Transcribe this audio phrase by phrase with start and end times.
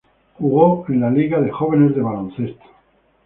[0.03, 0.07] Él
[0.39, 2.63] jugó en la liga de jóvenes de baloncesto.